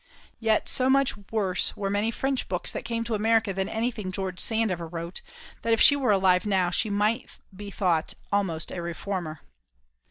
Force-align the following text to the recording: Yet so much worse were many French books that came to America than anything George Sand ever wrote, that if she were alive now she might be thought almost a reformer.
Yet 0.39 0.67
so 0.67 0.89
much 0.89 1.13
worse 1.29 1.77
were 1.77 1.91
many 1.91 2.09
French 2.09 2.49
books 2.49 2.71
that 2.71 2.85
came 2.85 3.03
to 3.03 3.13
America 3.13 3.53
than 3.53 3.69
anything 3.69 4.11
George 4.11 4.39
Sand 4.39 4.71
ever 4.71 4.87
wrote, 4.87 5.21
that 5.61 5.73
if 5.73 5.79
she 5.79 5.95
were 5.95 6.09
alive 6.11 6.43
now 6.43 6.71
she 6.71 6.89
might 6.89 7.37
be 7.55 7.69
thought 7.69 8.15
almost 8.31 8.71
a 8.71 8.81
reformer. 8.81 9.41